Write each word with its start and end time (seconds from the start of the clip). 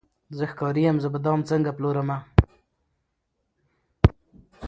زه 0.37 0.43
ښکاري 0.51 0.81
یم 0.87 0.97
زه 1.03 1.07
به 1.13 1.19
دام 1.25 1.39
څنګه 1.49 1.71
پلورمه 1.77 2.17